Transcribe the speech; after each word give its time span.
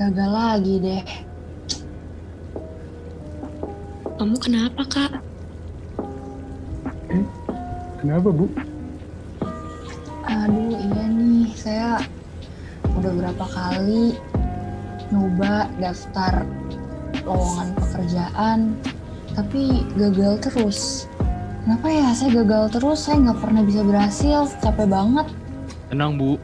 gagal 0.00 0.30
lagi 0.32 0.74
deh. 0.80 1.04
Kamu 4.16 4.36
kenapa, 4.40 4.80
Kak? 4.88 5.12
Kenapa, 8.00 8.32
Bu? 8.32 8.48
Aduh, 10.24 10.72
iya 10.72 11.04
nih, 11.04 11.52
saya 11.52 12.00
udah 12.96 13.12
berapa 13.12 13.44
kali 13.44 14.16
nyoba 15.12 15.68
daftar 15.76 16.48
lowongan 17.20 17.76
pekerjaan, 17.76 18.58
tapi 19.36 19.84
gagal 20.00 20.40
terus. 20.40 21.04
Kenapa 21.60 21.92
ya 21.92 22.08
saya 22.16 22.40
gagal 22.40 22.72
terus? 22.72 23.04
Saya 23.04 23.20
nggak 23.20 23.40
pernah 23.44 23.62
bisa 23.68 23.84
berhasil, 23.84 24.48
capek 24.64 24.88
banget. 24.88 25.28
Tenang 25.92 26.16
Bu, 26.16 26.40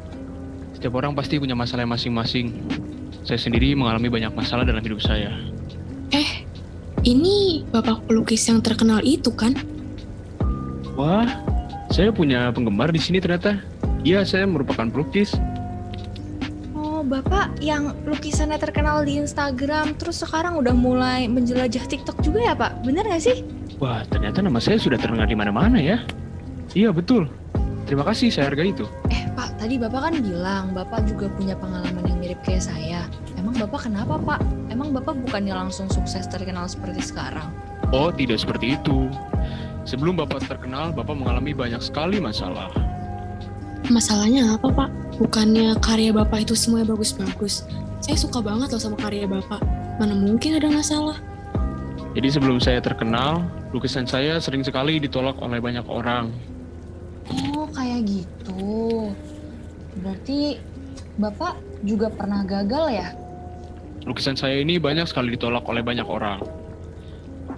setiap 0.76 0.92
orang 1.00 1.16
pasti 1.16 1.40
punya 1.40 1.56
masalah 1.56 1.88
masing-masing. 1.88 2.52
Saya 3.26 3.42
sendiri 3.42 3.74
mengalami 3.74 4.06
banyak 4.06 4.30
masalah 4.38 4.62
dalam 4.62 4.78
hidup 4.78 5.02
saya. 5.02 5.34
Eh, 6.14 6.46
ini 7.02 7.66
bapak 7.74 8.06
pelukis 8.06 8.46
yang 8.46 8.62
terkenal 8.62 9.02
itu 9.02 9.34
kan? 9.34 9.58
Wah, 10.94 11.26
saya 11.90 12.14
punya 12.14 12.54
penggemar 12.54 12.94
di 12.94 13.02
sini 13.02 13.18
ternyata. 13.18 13.58
Iya, 14.06 14.22
saya 14.22 14.46
merupakan 14.46 14.86
pelukis. 14.86 15.34
Oh, 16.70 17.02
Bapak 17.02 17.58
yang 17.58 17.98
lukisannya 18.06 18.62
terkenal 18.62 19.02
di 19.02 19.18
Instagram, 19.18 19.98
terus 19.98 20.22
sekarang 20.22 20.62
udah 20.62 20.70
mulai 20.70 21.26
menjelajah 21.26 21.82
TikTok 21.90 22.22
juga 22.22 22.46
ya, 22.46 22.54
Pak? 22.54 22.86
Bener 22.86 23.02
nggak 23.02 23.22
sih? 23.26 23.42
Wah, 23.82 24.06
ternyata 24.06 24.38
nama 24.38 24.62
saya 24.62 24.78
sudah 24.78 25.02
terdengar 25.02 25.26
di 25.26 25.34
mana-mana 25.34 25.82
ya. 25.82 25.98
Iya, 26.78 26.94
betul. 26.94 27.26
Terima 27.86 28.02
kasih, 28.02 28.34
saya 28.34 28.50
hargai 28.50 28.74
itu. 28.74 28.82
Eh, 29.14 29.30
Pak, 29.38 29.62
tadi 29.62 29.78
Bapak 29.78 30.10
kan 30.10 30.14
bilang 30.18 30.74
Bapak 30.74 31.06
juga 31.06 31.30
punya 31.30 31.54
pengalaman 31.54 32.02
yang 32.02 32.18
mirip 32.18 32.42
kayak 32.42 32.66
saya. 32.66 33.06
Emang 33.38 33.54
Bapak 33.54 33.86
kenapa, 33.86 34.18
Pak? 34.18 34.42
Emang 34.74 34.90
Bapak 34.90 35.14
bukannya 35.22 35.54
langsung 35.54 35.86
sukses 35.86 36.26
terkenal 36.26 36.66
seperti 36.66 36.98
sekarang? 36.98 37.46
Oh, 37.94 38.10
tidak 38.10 38.42
seperti 38.42 38.74
itu. 38.74 39.06
Sebelum 39.86 40.18
Bapak 40.18 40.42
terkenal, 40.50 40.90
Bapak 40.90 41.14
mengalami 41.14 41.54
banyak 41.54 41.78
sekali 41.78 42.18
masalah. 42.18 42.74
Masalahnya 43.86 44.58
apa, 44.58 44.66
Pak? 44.66 44.90
Bukannya 45.16 45.78
karya 45.80 46.12
bapak 46.12 46.44
itu 46.44 46.52
semuanya 46.52 46.92
bagus-bagus. 46.92 47.64
Saya 48.04 48.20
suka 48.20 48.44
banget 48.44 48.68
loh 48.68 48.82
sama 48.82 49.00
karya 49.00 49.24
bapak. 49.24 49.64
Mana 49.96 50.12
mungkin 50.12 50.60
ada 50.60 50.68
masalah? 50.68 51.16
Jadi 52.12 52.28
sebelum 52.28 52.60
saya 52.60 52.84
terkenal, 52.84 53.48
lukisan 53.72 54.04
saya 54.04 54.36
sering 54.42 54.60
sekali 54.60 55.00
ditolak 55.00 55.40
oleh 55.40 55.56
banyak 55.56 55.88
orang. 55.88 56.28
Gitu. 58.04 59.12
Berarti 60.00 60.60
Bapak 61.16 61.56
juga 61.80 62.12
pernah 62.12 62.44
gagal 62.44 62.86
ya? 62.92 63.08
Lukisan 64.04 64.36
saya 64.36 64.60
ini 64.60 64.76
banyak 64.76 65.08
sekali 65.08 65.32
ditolak 65.32 65.64
oleh 65.64 65.80
banyak 65.80 66.04
orang. 66.04 66.44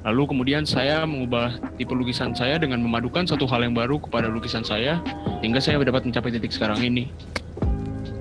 Lalu 0.06 0.22
kemudian 0.30 0.62
saya 0.62 1.02
mengubah 1.02 1.58
tipe 1.74 1.90
lukisan 1.90 2.32
saya 2.32 2.56
dengan 2.56 2.78
memadukan 2.80 3.26
satu 3.26 3.50
hal 3.50 3.66
yang 3.66 3.74
baru 3.74 3.98
kepada 3.98 4.30
lukisan 4.30 4.62
saya, 4.62 5.02
hingga 5.42 5.58
saya 5.58 5.82
dapat 5.82 6.06
mencapai 6.06 6.30
titik 6.30 6.54
sekarang 6.54 6.80
ini. 6.80 7.10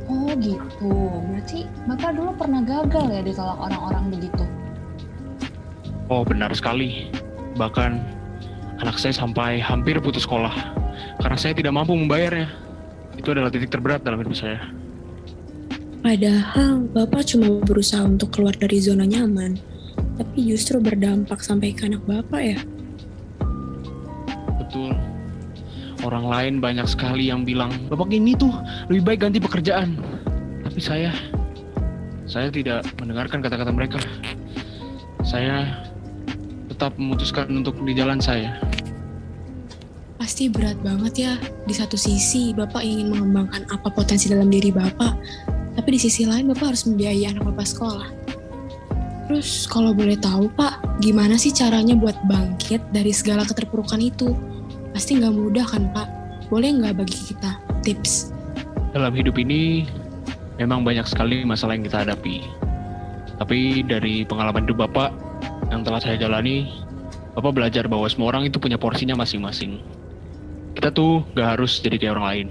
Oh, 0.09 0.33
gitu. 0.41 0.91
Berarti 1.29 1.69
Bapak 1.85 2.11
dulu 2.17 2.31
pernah 2.35 2.61
gagal 2.65 3.05
ya 3.13 3.21
ditolak 3.21 3.57
orang-orang 3.61 4.05
begitu? 4.11 4.43
Oh 6.09 6.25
benar 6.25 6.51
sekali. 6.55 7.13
Bahkan 7.55 7.91
anak 8.81 8.97
saya 8.97 9.13
sampai 9.15 9.61
hampir 9.61 10.01
putus 10.01 10.25
sekolah 10.25 10.76
karena 11.27 11.43
saya 11.43 11.59
tidak 11.59 11.75
mampu 11.75 11.91
membayarnya. 11.91 12.47
Itu 13.19 13.35
adalah 13.35 13.51
titik 13.51 13.67
terberat 13.67 13.99
dalam 13.99 14.23
hidup 14.23 14.31
saya. 14.31 14.63
Padahal 15.99 16.87
bapak 16.87 17.27
cuma 17.27 17.59
berusaha 17.67 17.99
untuk 18.07 18.31
keluar 18.31 18.55
dari 18.55 18.79
zona 18.79 19.03
nyaman. 19.03 19.59
Tapi 20.15 20.47
justru 20.47 20.79
berdampak 20.79 21.43
sampai 21.43 21.75
ke 21.75 21.91
anak 21.91 21.99
bapak 22.07 22.55
ya. 22.55 22.59
Betul. 24.55 24.95
Orang 26.07 26.31
lain 26.31 26.63
banyak 26.63 26.87
sekali 26.87 27.27
yang 27.27 27.43
bilang, 27.43 27.75
Bapak 27.91 28.07
ini 28.07 28.31
tuh 28.31 28.55
lebih 28.87 29.03
baik 29.11 29.19
ganti 29.27 29.43
pekerjaan. 29.43 29.99
Tapi 30.63 30.79
saya, 30.79 31.11
saya 32.23 32.47
tidak 32.47 32.87
mendengarkan 33.03 33.43
kata-kata 33.43 33.75
mereka. 33.75 33.99
Saya 35.27 35.83
tetap 36.71 36.95
memutuskan 36.95 37.51
untuk 37.51 37.83
di 37.83 37.91
jalan 37.91 38.23
saya. 38.23 38.55
Pasti 40.17 40.49
berat 40.49 40.77
banget 40.81 41.13
ya. 41.15 41.33
Di 41.69 41.73
satu 41.77 41.93
sisi, 41.93 42.51
Bapak 42.51 42.81
ingin 42.81 43.13
mengembangkan 43.13 43.69
apa 43.69 43.87
potensi 43.93 44.25
dalam 44.27 44.49
diri 44.49 44.73
Bapak, 44.73 45.13
tapi 45.77 45.89
di 45.93 45.99
sisi 46.01 46.25
lain 46.25 46.49
Bapak 46.49 46.73
harus 46.73 46.89
membiayai 46.89 47.37
anak 47.37 47.45
Bapak 47.45 47.69
sekolah. 47.69 48.07
Terus 49.29 49.69
kalau 49.69 49.93
boleh 49.93 50.17
tahu 50.17 50.49
Pak, 50.57 51.03
gimana 51.03 51.37
sih 51.37 51.53
caranya 51.53 51.93
buat 51.93 52.17
bangkit 52.25 52.81
dari 52.89 53.13
segala 53.13 53.45
keterpurukan 53.45 54.01
itu? 54.01 54.33
Pasti 54.95 55.21
nggak 55.21 55.35
mudah 55.35 55.65
kan 55.69 55.85
Pak? 55.93 56.07
Boleh 56.49 56.73
nggak 56.73 56.97
bagi 56.97 57.35
kita 57.35 57.59
tips? 57.85 58.33
Dalam 58.95 59.13
hidup 59.13 59.37
ini, 59.37 59.85
memang 60.57 60.81
banyak 60.81 61.05
sekali 61.05 61.45
masalah 61.45 61.77
yang 61.77 61.85
kita 61.85 62.07
hadapi. 62.07 62.41
Tapi 63.37 63.85
dari 63.85 64.25
pengalaman 64.25 64.65
hidup 64.65 64.89
Bapak 64.89 65.13
yang 65.69 65.85
telah 65.85 66.01
saya 66.01 66.17
jalani, 66.17 66.71
Bapak 67.37 67.53
belajar 67.53 67.85
bahwa 67.85 68.09
semua 68.09 68.33
orang 68.33 68.49
itu 68.49 68.57
punya 68.57 68.81
porsinya 68.81 69.13
masing-masing. 69.13 69.77
Kita 70.77 70.93
tuh 70.93 71.25
gak 71.33 71.57
harus 71.57 71.81
jadi 71.81 71.97
kayak 71.97 72.13
orang 72.21 72.27
lain. 72.29 72.47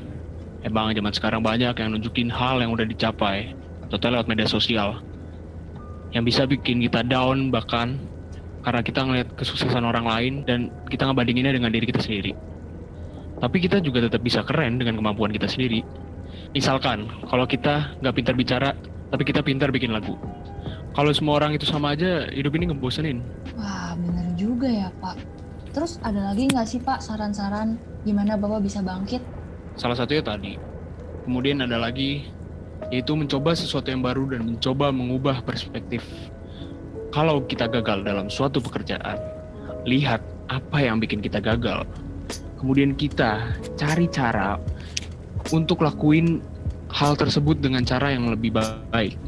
Emang 0.66 0.90
zaman 0.90 1.14
sekarang 1.14 1.46
banyak 1.46 1.78
yang 1.78 1.94
nunjukin 1.94 2.26
hal 2.26 2.58
yang 2.58 2.74
udah 2.74 2.82
dicapai, 2.82 3.54
atau 3.86 4.02
lewat 4.02 4.26
media 4.26 4.50
sosial. 4.50 4.98
Yang 6.10 6.34
bisa 6.34 6.42
bikin 6.42 6.82
kita 6.82 7.06
down 7.06 7.54
bahkan 7.54 8.02
karena 8.66 8.82
kita 8.82 9.06
ngeliat 9.06 9.30
kesuksesan 9.38 9.86
orang 9.86 10.10
lain 10.10 10.32
dan 10.42 10.74
kita 10.90 11.06
ngebandinginnya 11.06 11.54
dengan 11.54 11.70
diri 11.70 11.86
kita 11.86 12.02
sendiri. 12.02 12.34
Tapi 13.38 13.62
kita 13.62 13.78
juga 13.78 14.02
tetap 14.10 14.26
bisa 14.26 14.42
keren 14.42 14.82
dengan 14.82 14.98
kemampuan 14.98 15.30
kita 15.30 15.46
sendiri. 15.46 15.86
Misalkan, 16.50 17.06
kalau 17.30 17.46
kita 17.46 17.94
nggak 18.02 18.14
pintar 18.18 18.34
bicara, 18.34 18.74
tapi 19.14 19.22
kita 19.22 19.38
pintar 19.46 19.70
bikin 19.70 19.94
lagu. 19.94 20.18
Kalau 20.98 21.14
semua 21.14 21.38
orang 21.38 21.54
itu 21.54 21.62
sama 21.62 21.94
aja, 21.94 22.26
hidup 22.34 22.58
ini 22.58 22.74
ngebosenin. 22.74 23.22
Wah, 23.54 23.94
bener 23.94 24.34
juga 24.34 24.66
ya, 24.66 24.90
Pak. 24.98 25.35
Terus 25.76 26.00
ada 26.00 26.32
lagi 26.32 26.48
nggak 26.48 26.64
sih, 26.64 26.80
Pak, 26.80 27.04
saran-saran 27.04 27.76
gimana 28.08 28.40
Bapak 28.40 28.64
bisa 28.64 28.80
bangkit? 28.80 29.20
Salah 29.76 29.92
satunya 29.92 30.24
tadi. 30.24 30.56
Kemudian 31.28 31.60
ada 31.60 31.76
lagi, 31.76 32.32
yaitu 32.88 33.12
mencoba 33.12 33.52
sesuatu 33.52 33.92
yang 33.92 34.00
baru 34.00 34.24
dan 34.32 34.48
mencoba 34.48 34.88
mengubah 34.88 35.44
perspektif. 35.44 36.00
Kalau 37.12 37.44
kita 37.44 37.68
gagal 37.68 38.08
dalam 38.08 38.32
suatu 38.32 38.56
pekerjaan, 38.64 39.20
lihat 39.84 40.24
apa 40.48 40.80
yang 40.80 40.96
bikin 40.96 41.20
kita 41.20 41.44
gagal. 41.44 41.84
Kemudian 42.56 42.96
kita 42.96 43.52
cari 43.76 44.08
cara 44.08 44.56
untuk 45.52 45.84
lakuin 45.84 46.40
hal 46.88 47.20
tersebut 47.20 47.60
dengan 47.60 47.84
cara 47.84 48.16
yang 48.16 48.32
lebih 48.32 48.56
baik. 48.56 49.20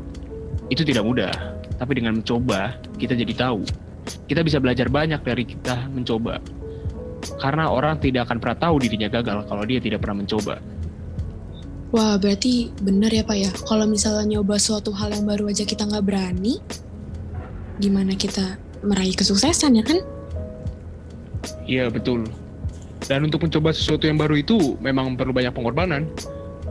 Itu 0.73 0.81
tidak 0.81 1.05
mudah, 1.05 1.33
tapi 1.77 2.01
dengan 2.01 2.25
mencoba, 2.25 2.73
kita 2.97 3.13
jadi 3.13 3.37
tahu. 3.37 3.88
Kita 4.29 4.41
bisa 4.45 4.59
belajar 4.59 4.89
banyak 4.89 5.21
dari 5.25 5.45
kita 5.45 5.89
mencoba. 5.93 6.41
Karena 7.43 7.69
orang 7.69 7.99
tidak 7.99 8.31
akan 8.31 8.39
pernah 8.39 8.59
tahu 8.59 8.75
dirinya 8.83 9.09
gagal 9.11 9.47
kalau 9.47 9.63
dia 9.67 9.79
tidak 9.83 10.03
pernah 10.05 10.23
mencoba. 10.23 10.63
Wah, 11.89 12.21
berarti 12.21 12.69
benar 12.85 13.09
ya 13.09 13.25
Pak 13.25 13.37
ya, 13.41 13.51
kalau 13.65 13.89
misalnya 13.89 14.37
nyoba 14.37 14.61
suatu 14.61 14.93
hal 14.93 15.09
yang 15.09 15.25
baru 15.25 15.49
aja 15.49 15.65
kita 15.65 15.89
nggak 15.89 16.05
berani, 16.05 16.61
gimana 17.81 18.13
kita 18.13 18.61
meraih 18.85 19.17
kesuksesan 19.17 19.73
ya 19.81 19.85
kan? 19.89 19.99
Iya 21.65 21.89
betul. 21.89 22.29
Dan 23.09 23.25
untuk 23.25 23.41
mencoba 23.41 23.73
sesuatu 23.73 24.05
yang 24.05 24.21
baru 24.21 24.37
itu 24.37 24.77
memang 24.85 25.17
perlu 25.17 25.33
banyak 25.33 25.55
pengorbanan. 25.57 26.05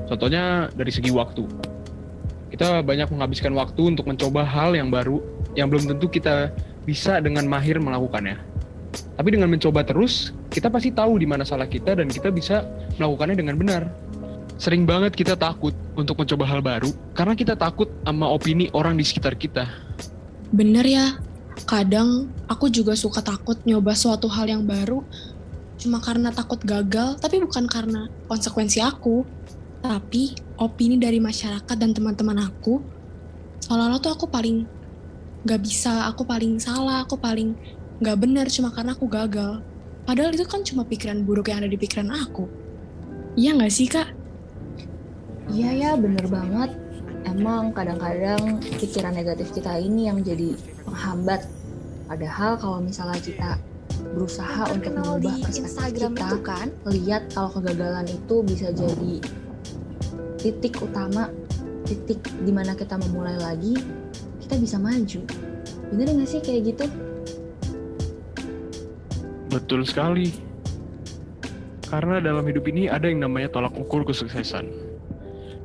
Contohnya 0.06 0.70
dari 0.78 0.94
segi 0.94 1.10
waktu. 1.10 1.50
Kita 2.54 2.86
banyak 2.86 3.10
menghabiskan 3.10 3.58
waktu 3.58 3.98
untuk 3.98 4.06
mencoba 4.08 4.46
hal 4.46 4.78
yang 4.78 4.94
baru 4.94 5.20
yang 5.58 5.68
belum 5.68 5.90
tentu 5.98 6.08
kita 6.08 6.54
bisa 6.88 7.20
dengan 7.20 7.44
mahir 7.52 7.84
melakukannya. 7.84 8.40
Tapi 9.20 9.30
dengan 9.36 9.52
mencoba 9.52 9.84
terus, 9.84 10.32
kita 10.48 10.72
pasti 10.72 10.96
tahu 10.96 11.20
di 11.20 11.28
mana 11.28 11.44
salah 11.44 11.68
kita 11.68 12.00
dan 12.00 12.08
kita 12.08 12.32
bisa 12.32 12.64
melakukannya 12.96 13.36
dengan 13.36 13.60
benar. 13.60 13.84
Sering 14.56 14.88
banget 14.88 15.14
kita 15.14 15.36
takut 15.36 15.76
untuk 15.94 16.18
mencoba 16.18 16.48
hal 16.48 16.64
baru 16.64 16.90
karena 17.14 17.36
kita 17.36 17.54
takut 17.54 17.92
sama 18.08 18.26
opini 18.32 18.72
orang 18.72 18.96
di 18.96 19.06
sekitar 19.06 19.36
kita. 19.36 19.68
Bener 20.50 20.88
ya, 20.88 21.06
kadang 21.68 22.32
aku 22.48 22.72
juga 22.72 22.96
suka 22.96 23.22
takut 23.22 23.60
nyoba 23.68 23.94
suatu 23.94 24.32
hal 24.32 24.48
yang 24.48 24.64
baru 24.64 25.04
cuma 25.78 26.02
karena 26.02 26.34
takut 26.34 26.58
gagal, 26.66 27.22
tapi 27.22 27.38
bukan 27.38 27.70
karena 27.70 28.10
konsekuensi 28.26 28.82
aku, 28.82 29.22
tapi 29.86 30.34
opini 30.58 30.98
dari 30.98 31.22
masyarakat 31.22 31.76
dan 31.78 31.94
teman-teman 31.94 32.50
aku. 32.50 32.82
Seolah-olah 33.62 34.02
tuh 34.02 34.10
aku 34.10 34.26
paling 34.26 34.66
gak 35.48 35.64
bisa, 35.64 36.12
aku 36.12 36.28
paling 36.28 36.60
salah, 36.60 37.08
aku 37.08 37.16
paling 37.16 37.56
gak 38.04 38.20
bener 38.20 38.52
cuma 38.52 38.70
karena 38.76 38.92
aku 38.92 39.08
gagal. 39.08 39.64
Padahal 40.04 40.36
itu 40.36 40.44
kan 40.44 40.62
cuma 40.68 40.84
pikiran 40.84 41.24
buruk 41.24 41.48
yang 41.48 41.64
ada 41.64 41.72
di 41.72 41.80
pikiran 41.80 42.12
aku. 42.12 42.52
Iya 43.40 43.56
gak 43.56 43.72
sih 43.72 43.88
kak? 43.88 44.12
Iya 45.48 45.70
ya, 45.72 45.92
bener 45.96 46.28
banget. 46.28 46.76
Emang 47.24 47.72
kadang-kadang 47.72 48.60
pikiran 48.80 49.16
negatif 49.16 49.56
kita 49.56 49.80
ini 49.80 50.12
yang 50.12 50.20
jadi 50.20 50.60
penghambat. 50.84 51.48
Padahal 52.08 52.60
kalau 52.60 52.80
misalnya 52.84 53.20
kita 53.20 53.60
berusaha 54.16 54.68
untuk 54.72 54.96
mengubah 54.96 55.36
di 55.36 55.44
perspektif 55.44 55.64
Instagram 55.64 56.14
kita, 56.16 56.28
itu 56.28 56.38
kan 56.44 56.68
lihat 56.88 57.22
kalau 57.32 57.50
kegagalan 57.56 58.08
itu 58.08 58.36
bisa 58.44 58.68
jadi 58.72 59.16
titik 60.40 60.80
utama, 60.80 61.28
titik 61.84 62.24
di 62.44 62.52
mana 62.52 62.76
kita 62.76 62.96
memulai 62.96 63.36
lagi, 63.40 63.76
kita 64.48 64.64
bisa 64.64 64.80
maju. 64.80 65.20
Bener 65.92 66.08
nggak 66.08 66.30
sih 66.32 66.40
kayak 66.40 66.72
gitu? 66.72 66.86
Betul 69.52 69.84
sekali. 69.84 70.32
Karena 71.92 72.24
dalam 72.24 72.48
hidup 72.48 72.64
ini 72.72 72.88
ada 72.88 73.12
yang 73.12 73.20
namanya 73.20 73.52
tolak 73.52 73.76
ukur 73.76 74.08
kesuksesan. 74.08 74.72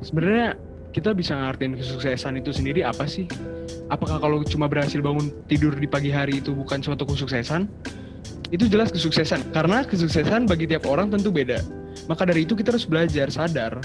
Sebenarnya 0.03 0.59
kita 0.91 1.15
bisa 1.15 1.31
ngartiin 1.31 1.79
kesuksesan 1.79 2.43
itu 2.43 2.51
sendiri 2.51 2.83
apa 2.83 3.07
sih? 3.07 3.23
Apakah 3.87 4.19
kalau 4.19 4.43
cuma 4.43 4.67
berhasil 4.67 4.99
bangun 4.99 5.31
tidur 5.47 5.71
di 5.79 5.87
pagi 5.87 6.11
hari 6.11 6.43
itu 6.43 6.51
bukan 6.51 6.83
suatu 6.83 7.07
kesuksesan? 7.07 7.71
Itu 8.51 8.67
jelas 8.67 8.91
kesuksesan, 8.91 9.55
karena 9.55 9.87
kesuksesan 9.87 10.43
bagi 10.43 10.67
tiap 10.67 10.83
orang 10.91 11.07
tentu 11.07 11.31
beda. 11.31 11.63
Maka 12.11 12.27
dari 12.27 12.43
itu 12.43 12.51
kita 12.51 12.75
harus 12.75 12.83
belajar 12.83 13.31
sadar 13.31 13.79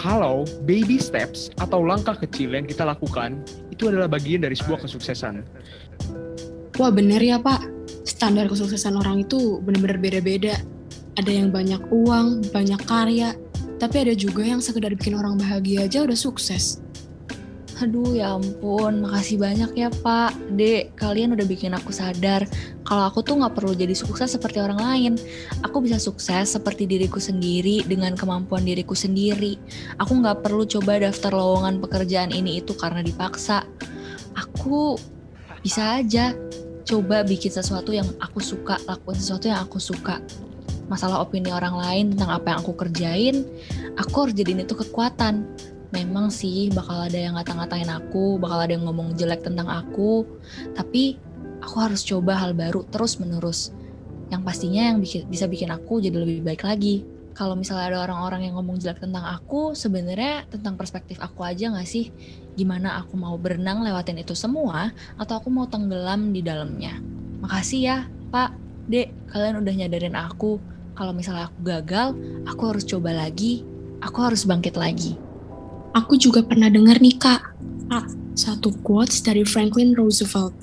kalau 0.00 0.48
baby 0.64 0.96
steps 0.96 1.52
atau 1.60 1.84
langkah 1.84 2.16
kecil 2.16 2.56
yang 2.56 2.64
kita 2.64 2.88
lakukan 2.88 3.44
itu 3.68 3.92
adalah 3.92 4.08
bagian 4.08 4.40
dari 4.40 4.56
sebuah 4.56 4.80
kesuksesan. 4.88 5.44
Wah 6.80 6.88
bener 6.88 7.20
ya 7.20 7.36
pak, 7.36 7.60
standar 8.08 8.48
kesuksesan 8.48 8.96
orang 8.96 9.28
itu 9.28 9.60
bener-bener 9.60 10.00
beda-beda. 10.00 10.56
Ada 11.20 11.28
yang 11.28 11.52
banyak 11.52 11.84
uang, 11.92 12.48
banyak 12.48 12.80
karya, 12.88 13.36
tapi 13.76 14.08
ada 14.08 14.16
juga 14.16 14.40
yang 14.40 14.64
sekedar 14.64 14.96
bikin 14.96 15.12
orang 15.12 15.36
bahagia 15.36 15.84
aja 15.84 16.00
udah 16.00 16.16
sukses. 16.16 16.80
Aduh 17.80 18.12
ya 18.12 18.36
ampun, 18.36 19.00
makasih 19.00 19.40
banyak 19.40 19.72
ya 19.72 19.88
Pak, 19.88 20.36
Dek. 20.52 21.00
Kalian 21.00 21.32
udah 21.32 21.48
bikin 21.48 21.72
aku 21.72 21.96
sadar 21.96 22.44
kalau 22.84 23.08
aku 23.08 23.24
tuh 23.24 23.40
nggak 23.40 23.56
perlu 23.56 23.72
jadi 23.72 23.96
sukses 23.96 24.36
seperti 24.36 24.60
orang 24.60 24.76
lain. 24.76 25.12
Aku 25.64 25.80
bisa 25.80 25.96
sukses 25.96 26.52
seperti 26.52 26.84
diriku 26.84 27.16
sendiri 27.16 27.80
dengan 27.88 28.12
kemampuan 28.12 28.68
diriku 28.68 28.92
sendiri. 28.92 29.56
Aku 29.96 30.12
nggak 30.12 30.44
perlu 30.44 30.68
coba 30.68 31.00
daftar 31.00 31.32
lowongan 31.32 31.80
pekerjaan 31.80 32.36
ini 32.36 32.60
itu 32.60 32.76
karena 32.76 33.00
dipaksa. 33.00 33.64
Aku 34.36 35.00
bisa 35.64 36.04
aja 36.04 36.36
coba 36.84 37.24
bikin 37.24 37.48
sesuatu 37.48 37.96
yang 37.96 38.12
aku 38.20 38.44
suka, 38.44 38.76
lakuin 38.84 39.16
sesuatu 39.16 39.48
yang 39.48 39.64
aku 39.64 39.80
suka. 39.80 40.20
Masalah 40.92 41.24
opini 41.24 41.48
orang 41.48 41.80
lain 41.80 42.04
tentang 42.12 42.28
apa 42.28 42.52
yang 42.52 42.58
aku 42.60 42.76
kerjain, 42.76 43.48
aku 43.96 44.28
harus 44.28 44.36
jadiin 44.36 44.68
itu 44.68 44.76
kekuatan 44.76 45.48
memang 45.90 46.30
sih 46.30 46.70
bakal 46.70 47.06
ada 47.06 47.18
yang 47.18 47.34
ngata-ngatain 47.34 47.90
aku, 47.90 48.38
bakal 48.38 48.62
ada 48.62 48.72
yang 48.74 48.86
ngomong 48.86 49.14
jelek 49.18 49.42
tentang 49.42 49.66
aku, 49.66 50.26
tapi 50.74 51.18
aku 51.60 51.76
harus 51.78 52.06
coba 52.06 52.38
hal 52.38 52.54
baru 52.54 52.86
terus 52.88 53.18
menerus. 53.18 53.74
Yang 54.30 54.42
pastinya 54.46 54.94
yang 54.94 55.02
bisa 55.02 55.44
bikin 55.50 55.74
aku 55.74 55.98
jadi 55.98 56.14
lebih 56.14 56.46
baik 56.46 56.62
lagi. 56.62 57.02
Kalau 57.30 57.54
misalnya 57.54 57.94
ada 57.94 57.98
orang-orang 58.10 58.50
yang 58.50 58.58
ngomong 58.58 58.78
jelek 58.82 59.02
tentang 59.02 59.22
aku, 59.22 59.72
sebenarnya 59.74 60.46
tentang 60.50 60.74
perspektif 60.78 61.18
aku 61.22 61.46
aja 61.46 61.70
nggak 61.70 61.88
sih? 61.88 62.10
Gimana 62.58 63.00
aku 63.00 63.14
mau 63.18 63.38
berenang 63.38 63.86
lewatin 63.86 64.18
itu 64.18 64.34
semua, 64.34 64.90
atau 65.18 65.38
aku 65.38 65.48
mau 65.48 65.66
tenggelam 65.70 66.34
di 66.34 66.42
dalamnya? 66.42 66.98
Makasih 67.40 67.80
ya, 67.80 67.98
Pak, 68.34 68.50
Dek, 68.90 69.30
kalian 69.30 69.62
udah 69.62 69.72
nyadarin 69.72 70.18
aku. 70.18 70.58
Kalau 70.98 71.16
misalnya 71.16 71.48
aku 71.48 71.58
gagal, 71.64 72.12
aku 72.44 72.62
harus 72.66 72.84
coba 72.84 73.14
lagi, 73.14 73.64
aku 74.04 74.18
harus 74.20 74.44
bangkit 74.44 74.76
lagi. 74.76 75.16
Aku 75.90 76.14
juga 76.14 76.46
pernah 76.46 76.70
dengar 76.70 77.02
nih 77.02 77.18
kak, 77.18 77.42
ah, 77.90 78.06
satu 78.38 78.70
quotes 78.86 79.26
dari 79.26 79.42
Franklin 79.42 79.90
Roosevelt. 79.98 80.54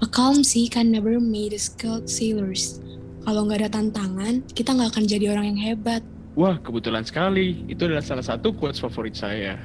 A 0.00 0.08
calm 0.08 0.40
sea 0.40 0.64
can 0.64 0.88
never 0.88 1.20
made 1.20 1.52
skilled 1.60 2.08
sailors. 2.08 2.80
Kalau 3.22 3.44
nggak 3.44 3.68
ada 3.68 3.70
tantangan, 3.78 4.40
kita 4.56 4.72
nggak 4.72 4.96
akan 4.96 5.04
jadi 5.04 5.30
orang 5.36 5.54
yang 5.54 5.60
hebat. 5.60 6.00
Wah, 6.34 6.56
kebetulan 6.56 7.04
sekali. 7.04 7.68
Itu 7.68 7.84
adalah 7.84 8.00
salah 8.00 8.24
satu 8.24 8.56
quotes 8.56 8.80
favorit 8.80 9.12
saya. 9.12 9.60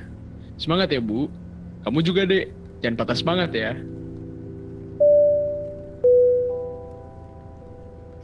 Semangat 0.59 0.91
ya, 0.91 0.99
Bu. 0.99 1.31
Kamu 1.87 2.03
juga, 2.03 2.27
Dek. 2.27 2.51
Jangan 2.83 2.95
patah 2.99 3.17
semangat 3.17 3.55
ya. 3.55 3.79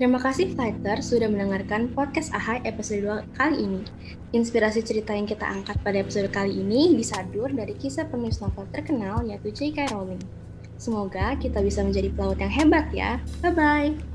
Terima 0.03 0.19
kasih 0.19 0.51
Fighter 0.59 0.99
sudah 0.99 1.31
mendengarkan 1.31 1.87
podcast 1.95 2.27
AHAI 2.35 2.67
episode 2.67 3.07
2 3.23 3.39
kali 3.39 3.63
ini. 3.63 3.87
Inspirasi 4.35 4.83
cerita 4.83 5.15
yang 5.15 5.23
kita 5.23 5.47
angkat 5.47 5.79
pada 5.79 5.95
episode 6.03 6.27
kali 6.27 6.59
ini 6.59 6.91
disadur 6.91 7.47
dari 7.55 7.71
kisah 7.71 8.11
penulis 8.11 8.43
novel 8.43 8.67
terkenal 8.75 9.23
yaitu 9.23 9.55
J.K. 9.55 9.95
Rowling. 9.95 10.19
Semoga 10.75 11.39
kita 11.39 11.63
bisa 11.63 11.87
menjadi 11.87 12.11
pelaut 12.11 12.35
yang 12.35 12.51
hebat 12.51 12.91
ya. 12.91 13.23
Bye-bye! 13.39 14.12